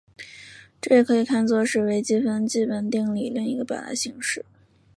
[0.81, 4.43] 这也可以看作是微积分基本定理另一个表达形式。